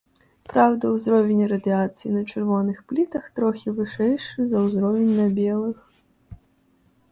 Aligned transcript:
Праўда, 0.51 0.83
узровень 0.99 1.43
радыяцыі 1.51 2.11
на 2.15 2.23
чырвоных 2.31 2.77
плітах 2.91 3.29
трохі 3.41 3.75
вышэйшы 3.77 4.39
за 4.55 4.67
ўзровень 4.67 5.15
на 5.21 5.27
белых. 5.39 5.77